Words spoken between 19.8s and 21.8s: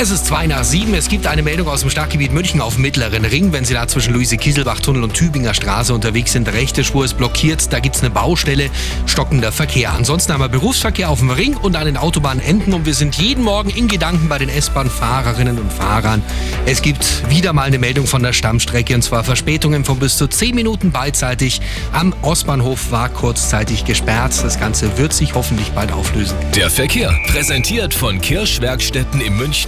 von bis zu zehn Minuten beidseitig.